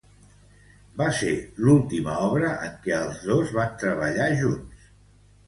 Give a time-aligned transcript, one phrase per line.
[1.01, 1.33] Va ser
[1.65, 4.91] l'última obra en què els dos van treballar junts.